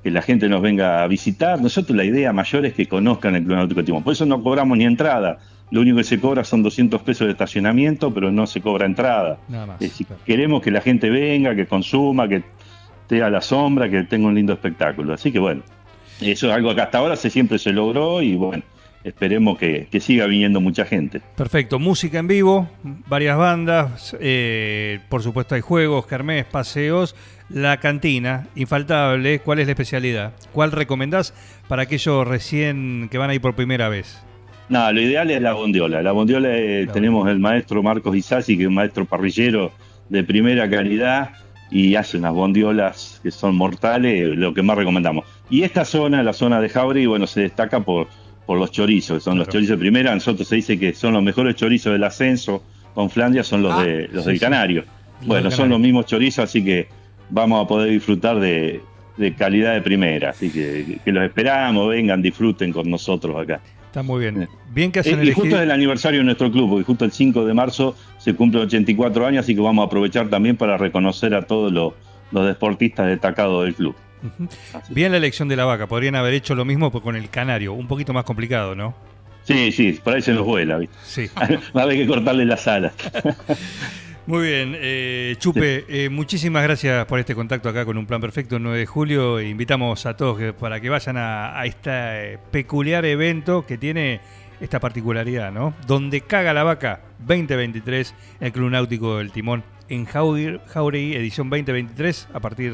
que 0.02 0.10
la 0.10 0.22
gente 0.22 0.48
nos 0.48 0.60
venga 0.60 1.02
a 1.02 1.06
visitar. 1.06 1.60
Nosotros 1.60 1.96
la 1.96 2.04
idea 2.04 2.32
mayor 2.32 2.66
es 2.66 2.74
que 2.74 2.86
conozcan 2.86 3.36
el 3.36 3.44
Club 3.44 3.56
Náutico 3.56 3.84
Timón, 3.84 4.02
por 4.02 4.12
eso 4.12 4.26
no 4.26 4.42
cobramos 4.42 4.76
ni 4.76 4.84
entrada, 4.84 5.38
lo 5.70 5.80
único 5.80 5.96
que 5.96 6.04
se 6.04 6.20
cobra 6.20 6.44
son 6.44 6.62
200 6.62 7.00
pesos 7.00 7.26
de 7.26 7.32
estacionamiento, 7.32 8.12
pero 8.12 8.30
no 8.30 8.46
se 8.46 8.60
cobra 8.60 8.84
entrada. 8.84 9.38
Nada 9.48 9.66
más. 9.66 9.78
Claro. 9.78 10.20
queremos 10.26 10.60
que 10.60 10.70
la 10.70 10.82
gente 10.82 11.08
venga, 11.08 11.54
que 11.54 11.66
consuma, 11.66 12.28
que 12.28 12.42
esté 13.00 13.22
a 13.22 13.30
la 13.30 13.40
sombra, 13.40 13.88
que 13.88 14.02
tenga 14.02 14.26
un 14.26 14.34
lindo 14.34 14.52
espectáculo. 14.52 15.14
Así 15.14 15.32
que 15.32 15.38
bueno, 15.38 15.62
eso 16.20 16.48
es 16.48 16.52
algo 16.52 16.74
que 16.74 16.82
hasta 16.82 16.98
ahora 16.98 17.16
se, 17.16 17.30
siempre 17.30 17.58
se 17.58 17.72
logró 17.72 18.20
y 18.20 18.36
bueno, 18.36 18.62
esperemos 19.04 19.58
que, 19.58 19.88
que 19.90 20.00
siga 20.00 20.26
viniendo 20.26 20.60
mucha 20.60 20.84
gente. 20.84 21.20
Perfecto, 21.36 21.78
música 21.78 22.18
en 22.18 22.28
vivo, 22.28 22.68
varias 23.06 23.36
bandas, 23.36 24.16
eh, 24.20 25.00
por 25.08 25.22
supuesto 25.22 25.54
hay 25.54 25.60
juegos, 25.60 26.06
kermés, 26.06 26.44
paseos, 26.44 27.14
la 27.48 27.78
cantina, 27.78 28.46
infaltable, 28.54 29.40
¿cuál 29.40 29.58
es 29.58 29.66
la 29.66 29.72
especialidad? 29.72 30.32
¿Cuál 30.52 30.72
recomendás 30.72 31.34
para 31.68 31.82
aquellos 31.82 32.26
recién 32.26 33.08
que 33.10 33.18
van 33.18 33.30
a 33.30 33.34
ir 33.34 33.40
por 33.40 33.54
primera 33.54 33.88
vez? 33.88 34.22
No, 34.68 34.90
lo 34.90 35.00
ideal 35.02 35.30
es 35.30 35.42
la 35.42 35.52
bondiola. 35.52 36.02
La 36.02 36.12
bondiola 36.12 36.48
eh, 36.50 36.86
La 36.86 36.92
tenemos 36.92 37.28
el 37.28 37.38
maestro 37.38 37.82
Marcos 37.82 38.16
Isasi, 38.16 38.56
que 38.56 38.62
es 38.62 38.68
un 38.68 38.74
maestro 38.74 39.04
parrillero 39.04 39.72
de 40.08 40.24
primera 40.24 40.68
calidad 40.70 41.32
y 41.70 41.94
hace 41.94 42.18
unas 42.18 42.32
bondiolas 42.32 43.20
que 43.22 43.30
son 43.30 43.56
mortales, 43.56 44.36
lo 44.36 44.54
que 44.54 44.62
más 44.62 44.76
recomendamos. 44.76 45.26
Y 45.50 45.62
esta 45.62 45.84
zona, 45.84 46.22
la 46.22 46.32
zona 46.32 46.60
de 46.60 46.68
Jauregui, 46.68 47.06
bueno, 47.06 47.26
se 47.26 47.42
destaca 47.42 47.80
por, 47.80 48.08
por 48.52 48.58
los 48.58 48.70
chorizos, 48.70 49.16
que 49.16 49.20
son 49.24 49.38
los 49.38 49.48
chorizos 49.48 49.78
de 49.78 49.80
primera. 49.80 50.12
A 50.12 50.14
nosotros 50.14 50.46
se 50.46 50.56
dice 50.56 50.78
que 50.78 50.92
son 50.92 51.14
los 51.14 51.22
mejores 51.22 51.54
chorizos 51.56 51.90
del 51.90 52.04
ascenso 52.04 52.62
con 52.94 53.08
Flandia, 53.08 53.42
son 53.42 53.62
los, 53.62 53.72
Ah, 53.72 53.82
de, 53.82 54.08
los 54.12 54.24
sí, 54.24 54.32
del. 54.32 54.40
Canario. 54.40 54.84
Bueno, 55.22 55.44
del 55.44 55.52
son 55.52 55.58
Canario. 55.60 55.70
los 55.70 55.80
mismos 55.80 56.04
chorizos, 56.06 56.44
así 56.44 56.62
que 56.62 56.86
vamos 57.30 57.64
a 57.64 57.66
poder 57.66 57.90
disfrutar 57.90 58.38
de, 58.40 58.82
de 59.16 59.34
calidad 59.34 59.72
de 59.72 59.80
primera. 59.80 60.30
Así 60.30 60.50
que, 60.50 60.98
que 61.02 61.12
los 61.12 61.24
esperamos, 61.24 61.88
vengan, 61.88 62.20
disfruten 62.20 62.74
con 62.74 62.90
nosotros 62.90 63.34
acá. 63.42 63.62
Está 63.86 64.02
muy 64.02 64.20
bien. 64.20 64.34
Bien. 64.34 64.48
Bien 64.74 64.92
que 64.92 64.98
Eh, 64.98 65.00
hacen 65.00 65.26
y 65.26 65.32
justo 65.32 65.56
es 65.56 65.62
el 65.62 65.70
aniversario 65.70 66.20
de 66.20 66.24
nuestro 66.24 66.52
club, 66.52 66.68
porque 66.68 66.84
justo 66.84 67.06
el 67.06 67.12
5 67.12 67.46
de 67.46 67.54
marzo 67.54 67.96
se 68.18 68.34
cumplen 68.34 68.64
84 68.64 69.26
años, 69.26 69.44
así 69.44 69.54
que 69.54 69.62
vamos 69.62 69.82
a 69.82 69.86
aprovechar 69.86 70.28
también 70.28 70.58
para 70.58 70.76
reconocer 70.76 71.34
a 71.34 71.40
todos 71.40 71.72
los, 71.72 71.94
los 72.32 72.46
deportistas 72.46 73.06
destacados 73.06 73.64
del 73.64 73.74
club. 73.74 73.94
Bien 74.88 75.10
la 75.12 75.18
elección 75.18 75.48
de 75.48 75.56
la 75.56 75.64
vaca, 75.64 75.86
podrían 75.86 76.14
haber 76.14 76.34
hecho 76.34 76.54
lo 76.54 76.64
mismo 76.64 76.90
pero 76.90 77.02
con 77.02 77.16
el 77.16 77.28
canario, 77.30 77.72
un 77.72 77.88
poquito 77.88 78.12
más 78.12 78.24
complicado, 78.24 78.74
¿no? 78.74 78.94
Sí, 79.44 79.72
sí, 79.72 79.98
por 80.04 80.14
ahí 80.14 80.22
se 80.22 80.32
nos 80.32 80.44
vuela, 80.44 80.78
¿viste? 80.78 80.96
Sí. 81.04 81.26
Va 81.76 81.80
a 81.80 81.84
haber 81.84 81.96
que 81.96 82.06
cortarle 82.06 82.44
las 82.44 82.66
alas. 82.68 82.92
Muy 84.26 84.46
bien, 84.46 84.76
eh, 84.78 85.34
Chupe, 85.40 85.84
eh, 85.88 86.08
muchísimas 86.08 86.62
gracias 86.62 87.04
por 87.06 87.18
este 87.18 87.34
contacto 87.34 87.68
acá 87.68 87.84
con 87.84 87.98
Un 87.98 88.06
Plan 88.06 88.20
Perfecto 88.20 88.54
el 88.56 88.62
9 88.62 88.78
de 88.78 88.86
julio. 88.86 89.40
E 89.40 89.48
invitamos 89.48 90.06
a 90.06 90.16
todos 90.16 90.38
que- 90.38 90.52
para 90.52 90.80
que 90.80 90.88
vayan 90.90 91.16
a, 91.16 91.58
a 91.58 91.66
este 91.66 91.90
eh, 92.34 92.38
peculiar 92.52 93.04
evento 93.04 93.66
que 93.66 93.78
tiene 93.78 94.20
esta 94.62 94.80
particularidad, 94.80 95.52
¿no? 95.52 95.74
Donde 95.86 96.22
caga 96.22 96.54
la 96.54 96.62
vaca 96.62 97.00
2023, 97.26 98.14
el 98.40 98.52
Club 98.52 98.70
Náutico 98.70 99.18
del 99.18 99.30
Timón 99.32 99.62
en 99.88 100.06
Jauregui, 100.06 101.14
edición 101.14 101.50
2023, 101.50 102.28
a 102.32 102.40
partir 102.40 102.72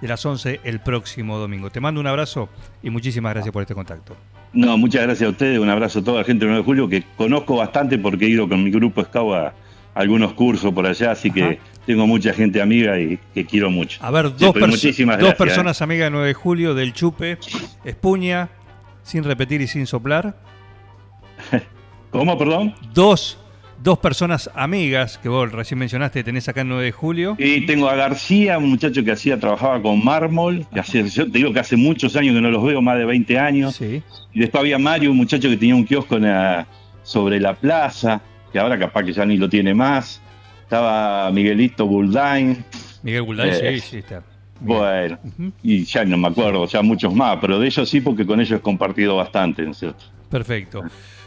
de 0.00 0.08
las 0.08 0.24
11 0.24 0.60
el 0.64 0.80
próximo 0.80 1.38
domingo. 1.38 1.70
Te 1.70 1.80
mando 1.80 2.00
un 2.00 2.06
abrazo 2.06 2.48
y 2.82 2.90
muchísimas 2.90 3.32
gracias 3.34 3.52
por 3.52 3.62
este 3.62 3.74
contacto. 3.74 4.16
No, 4.52 4.76
muchas 4.76 5.02
gracias 5.02 5.26
a 5.26 5.30
ustedes, 5.30 5.58
un 5.58 5.70
abrazo 5.70 6.00
a 6.00 6.04
toda 6.04 6.18
la 6.18 6.24
gente 6.24 6.44
del 6.44 6.50
9 6.50 6.62
de 6.62 6.64
julio, 6.66 6.88
que 6.88 7.02
conozco 7.16 7.56
bastante 7.56 7.98
porque 7.98 8.26
he 8.26 8.28
ido 8.28 8.48
con 8.48 8.62
mi 8.62 8.70
grupo 8.70 9.02
Scout 9.02 9.34
a 9.34 9.54
algunos 9.94 10.34
cursos 10.34 10.72
por 10.72 10.86
allá, 10.86 11.12
así 11.12 11.30
que 11.30 11.58
tengo 11.86 12.06
mucha 12.06 12.32
gente 12.34 12.60
amiga 12.60 12.98
y 13.00 13.18
que 13.34 13.44
quiero 13.46 13.70
mucho. 13.70 13.98
A 14.04 14.10
ver, 14.10 14.36
dos, 14.36 14.54
perso- 14.54 14.68
muchísimas 14.68 15.16
dos 15.18 15.28
gracias, 15.30 15.38
personas 15.48 15.80
amigas 15.82 16.06
del 16.06 16.12
9 16.12 16.26
de 16.28 16.34
julio 16.34 16.74
del 16.74 16.92
Chupe, 16.92 17.38
Espuña, 17.84 18.50
sin 19.02 19.24
repetir 19.24 19.60
y 19.62 19.66
sin 19.66 19.86
soplar. 19.86 20.36
¿Cómo, 22.12 22.36
perdón? 22.38 22.74
Dos, 22.94 23.38
dos 23.82 23.98
personas 23.98 24.48
amigas 24.54 25.18
que 25.18 25.28
vos 25.28 25.50
recién 25.50 25.78
mencionaste, 25.78 26.22
tenés 26.22 26.48
acá 26.48 26.60
el 26.60 26.68
9 26.68 26.84
de 26.84 26.92
julio. 26.92 27.34
Y 27.38 27.64
tengo 27.66 27.88
a 27.88 27.94
García, 27.96 28.58
un 28.58 28.70
muchacho 28.70 29.02
que 29.02 29.12
hacía, 29.12 29.40
trabajaba 29.40 29.80
con 29.82 30.04
mármol, 30.04 30.64
que 30.72 30.80
hace, 30.80 31.08
yo 31.08 31.24
te 31.24 31.38
digo 31.38 31.52
que 31.52 31.60
hace 31.60 31.76
muchos 31.76 32.14
años 32.14 32.34
que 32.34 32.40
no 32.40 32.50
los 32.50 32.62
veo, 32.62 32.80
más 32.82 32.98
de 32.98 33.06
20 33.06 33.38
años. 33.38 33.74
Sí. 33.76 34.02
Y 34.32 34.40
después 34.40 34.60
había 34.60 34.78
Mario, 34.78 35.10
un 35.10 35.16
muchacho 35.16 35.48
que 35.48 35.56
tenía 35.56 35.74
un 35.74 35.84
kiosco 35.84 36.16
en 36.16 36.24
la- 36.24 36.66
sobre 37.02 37.40
la 37.40 37.54
plaza, 37.54 38.20
que 38.52 38.58
ahora 38.60 38.78
capaz 38.78 39.02
que 39.04 39.12
ya 39.12 39.24
ni 39.24 39.36
lo 39.36 39.48
tiene 39.48 39.74
más. 39.74 40.20
Estaba 40.62 41.30
Miguelito 41.32 41.86
Buldain, 41.86 42.64
Miguel 43.02 43.22
Gulday, 43.22 43.50
Eh, 43.50 43.80
sí, 43.80 43.88
sí, 43.90 43.96
está. 43.98 44.22
Bien. 44.60 44.78
bueno, 44.78 45.18
y 45.62 45.84
ya 45.84 46.04
no 46.04 46.16
me 46.16 46.28
acuerdo, 46.28 46.64
ya 46.68 46.80
muchos 46.82 47.12
más, 47.12 47.38
pero 47.40 47.58
de 47.58 47.66
ellos 47.66 47.88
sí, 47.88 48.00
porque 48.00 48.24
con 48.24 48.40
ellos 48.40 48.60
he 48.60 48.62
compartido 48.62 49.16
bastante, 49.16 49.62
¿no 49.64 49.72
es 49.72 49.78
cierto? 49.78 50.04
Perfecto. 50.30 50.82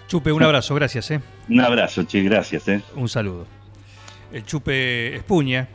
Chupe, 0.07 0.31
un 0.31 0.43
abrazo, 0.43 0.75
gracias, 0.75 1.09
¿eh? 1.11 1.21
Un 1.49 1.61
abrazo, 1.61 2.03
che, 2.03 2.21
gracias, 2.21 2.67
¿eh? 2.67 2.81
Un 2.95 3.09
saludo. 3.09 3.47
El 4.31 4.43
Chupe 4.45 5.15
Espuña, 5.15 5.67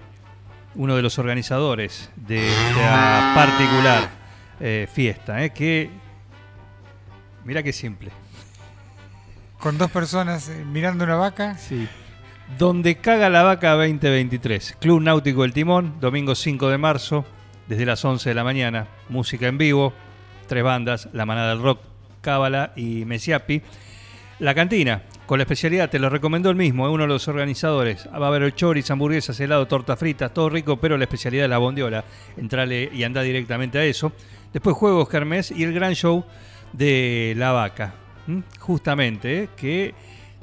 uno 0.75 0.95
de 0.97 1.03
los 1.03 1.19
organizadores 1.19 2.11
de 2.17 2.49
esta 2.49 3.33
particular 3.35 4.09
eh, 4.61 4.89
fiesta, 4.93 5.43
¿eh? 5.45 5.51
que, 5.51 5.91
mira 7.45 7.63
qué 7.63 7.73
simple. 7.73 8.11
Con 9.59 9.79
dos 9.79 9.91
personas 9.91 10.49
eh, 10.49 10.65
mirando 10.65 11.05
una 11.05 11.17
vaca. 11.17 11.57
Sí. 11.59 11.89
Donde 12.59 12.97
caga 12.97 13.29
la 13.31 13.43
vaca 13.43 13.73
2023. 13.73 14.77
Club 14.81 15.03
Náutico 15.03 15.45
El 15.45 15.53
Timón, 15.53 16.01
domingo 16.01 16.35
5 16.35 16.69
de 16.69 16.79
marzo, 16.79 17.25
desde 17.67 17.85
las 17.85 18.05
11 18.05 18.29
de 18.29 18.35
la 18.35 18.45
mañana. 18.45 18.87
Música 19.09 19.49
en 19.49 19.59
vivo, 19.59 19.93
tres 20.47 20.65
bandas, 20.65 21.09
La 21.13 21.27
Manada 21.27 21.51
del 21.51 21.63
Rock, 21.63 21.81
Cábala 22.21 22.73
y 22.75 23.05
Mesiapi. 23.05 23.63
La 24.41 24.55
cantina, 24.55 25.03
con 25.27 25.39
la 25.39 25.43
especialidad, 25.43 25.91
te 25.91 25.99
lo 25.99 26.09
recomendó 26.09 26.49
el 26.51 26.57
mismo, 26.57 26.87
es 26.89 26.93
uno 26.95 27.03
de 27.03 27.09
los 27.09 27.29
organizadores. 27.29 28.09
Va 28.09 28.25
a 28.25 28.29
haber 28.29 28.43
el 28.43 28.55
choris, 28.55 28.91
hamburguesas, 28.91 29.39
helado, 29.39 29.69
torta 29.69 29.97
fritas, 29.97 30.33
todo 30.33 30.49
rico, 30.49 30.79
pero 30.79 30.97
la 30.97 31.05
especialidad 31.05 31.45
es 31.45 31.51
la 31.51 31.59
bondiola. 31.59 32.05
Entrale 32.39 32.91
y 32.93 33.03
anda 33.05 33.21
directamente 33.23 33.79
a 33.79 33.85
eso. 33.85 34.13
Después 34.53 34.75
juegos, 34.77 35.09
kermés 35.11 35.51
y 35.51 35.63
el 35.63 35.75
gran 35.75 35.95
show 35.95 36.25
de 36.73 37.35
la 37.37 37.53
vaca. 37.53 37.93
Justamente, 38.59 39.43
¿eh? 39.45 39.49
que 39.57 39.95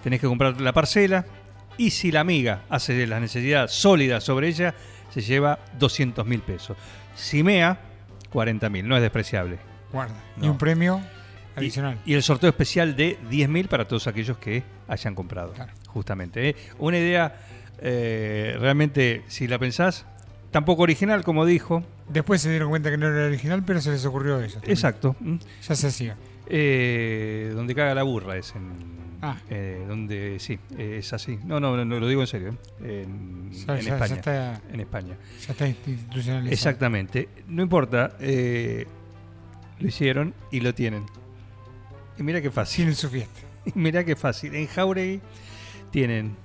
tenés 0.03 0.21
que 0.21 0.27
comprar 0.27 0.61
la 0.61 0.73
parcela 0.73 1.25
y 1.77 1.89
si 1.89 2.11
la 2.11 2.19
amiga 2.19 2.61
hace 2.69 3.07
la 3.07 3.19
necesidad 3.19 3.67
sólida 3.69 4.21
sobre 4.21 4.47
ella, 4.49 4.75
se 5.09 5.21
lleva 5.21 5.57
200 5.79 6.25
mil 6.25 6.41
pesos. 6.41 6.77
Si 7.15 7.41
mea, 7.43 7.79
40 8.29 8.69
mil, 8.69 8.87
no 8.87 8.95
es 8.95 9.01
despreciable. 9.01 9.57
Guarda. 9.91 10.15
Y 10.37 10.45
No. 10.45 10.51
un 10.51 10.57
premio 10.59 11.01
adicional. 11.57 11.97
Y, 12.05 12.13
el 12.13 12.23
sorteo 12.23 12.49
especial 12.49 12.95
de 12.95 13.17
10.000 13.29 13.67
para 13.67 13.85
todos 13.87 14.07
aquellos 14.07 14.37
que 14.37 14.63
hayan 14.87 15.15
comprado. 15.15 15.53
Claro. 15.53 15.73
Justamente. 15.87 16.49
¿eh? 16.49 16.55
Una 16.79 16.97
idea 16.97 17.35
eh, 17.79 18.55
realmente, 18.59 19.23
si 19.27 19.47
la 19.47 19.59
pensás, 19.59 20.05
tampoco 20.51 20.83
original, 20.83 21.23
como 21.23 21.45
dijo. 21.45 21.83
Después 22.09 22.41
se 22.41 22.49
dieron 22.49 22.69
cuenta 22.69 22.89
que 22.89 22.97
no 22.97 23.07
era 23.07 23.25
original, 23.27 23.63
pero 23.65 23.81
se 23.81 23.91
les 23.91 24.05
ocurrió 24.05 24.39
eso. 24.41 24.59
Exacto. 24.63 25.15
¿m? 25.21 25.39
Ya 25.67 25.75
se 25.75 25.87
hacía. 25.87 26.17
Eh, 26.49 27.51
donde 27.53 27.75
caga 27.75 27.93
la 27.93 28.03
burra 28.03 28.37
es 28.37 28.55
en. 28.55 28.97
Ah. 29.19 29.35
eh, 29.49 29.83
donde 29.87 30.37
sí, 30.39 30.59
eh, 30.77 30.97
es 30.99 31.11
así. 31.11 31.39
No, 31.43 31.59
no, 31.59 31.83
no, 31.83 31.99
lo 31.99 32.07
digo 32.07 32.21
en 32.21 32.27
serio. 32.27 32.57
En, 32.79 33.51
Ya, 33.51 33.77
en 33.79 33.85
ya- 33.85 33.93
España. 33.95 34.07
ya 34.07 34.15
está, 34.15 34.61
En 34.71 34.79
España. 34.79 35.17
ya 35.45 35.51
está 35.53 35.67
institucionalizado. 35.67 36.53
Exactamente. 36.53 37.27
No 37.47 37.63
importa. 37.63 38.13
lo 38.19 39.87
hicieron 39.87 40.33
y 40.51 40.59
lo 40.61 40.73
tienen. 40.73 41.03
Y 42.17 42.23
mira 42.23 42.41
qué 42.41 42.51
fácil. 42.51 42.77
Tienen 42.77 42.95
su 42.95 43.09
fiesta. 43.09 43.41
Mirá 43.75 44.03
qué 44.03 44.15
fácil. 44.15 44.55
En 44.55 44.67
Jauregui 44.67 45.21
tienen 45.91 46.35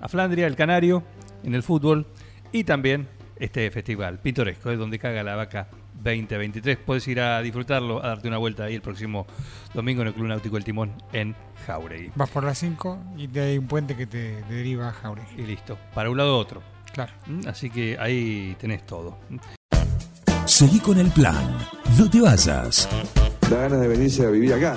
a 0.00 0.08
Flandria, 0.08 0.46
el 0.46 0.56
Canario, 0.56 1.02
en 1.42 1.54
el 1.54 1.62
fútbol 1.62 2.06
y 2.50 2.64
también 2.64 3.08
este 3.36 3.70
festival 3.70 4.18
pintoresco, 4.20 4.70
es 4.70 4.78
donde 4.78 4.98
caga 4.98 5.22
la 5.22 5.36
vaca 5.36 5.68
2023. 6.02 6.78
Puedes 6.78 7.06
ir 7.08 7.20
a 7.20 7.40
disfrutarlo, 7.42 8.04
a 8.04 8.08
darte 8.08 8.28
una 8.28 8.38
vuelta 8.38 8.64
ahí 8.64 8.74
el 8.74 8.82
próximo 8.82 9.26
domingo 9.74 10.02
en 10.02 10.08
el 10.08 10.14
Club 10.14 10.26
Náutico 10.26 10.56
El 10.56 10.64
Timón 10.64 10.92
en 11.12 11.34
Jauregui. 11.66 12.12
Vas 12.14 12.30
por 12.30 12.44
las 12.44 12.58
5 12.58 13.14
y 13.16 13.28
te 13.28 13.40
hay 13.40 13.58
un 13.58 13.66
puente 13.66 13.96
que 13.96 14.06
te 14.06 14.42
deriva 14.44 14.88
a 14.88 14.92
Jauregui. 14.92 15.42
Y 15.42 15.46
listo, 15.46 15.78
para 15.94 16.10
un 16.10 16.16
lado 16.16 16.36
u 16.36 16.40
otro. 16.40 16.62
Claro. 16.92 17.12
¿Mm? 17.26 17.48
Así 17.48 17.70
que 17.70 17.96
ahí 17.98 18.56
tenés 18.60 18.84
todo. 18.84 19.18
¿Mm? 19.30 19.38
Seguí 20.44 20.80
con 20.80 20.98
el 20.98 21.10
plan. 21.10 21.58
No 21.98 22.10
te 22.10 22.20
vayas. 22.20 22.88
Da 23.48 23.56
ganas 23.56 23.80
de 23.80 23.88
venirse 23.88 24.26
a 24.26 24.30
vivir 24.30 24.52
acá. 24.54 24.76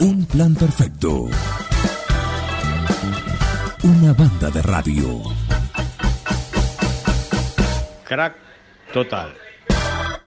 Un 0.00 0.24
plan 0.26 0.54
perfecto. 0.54 1.28
Una 3.82 4.12
banda 4.12 4.48
de 4.50 4.62
radio. 4.62 5.22
Crack 8.04 8.36
total. 8.92 9.47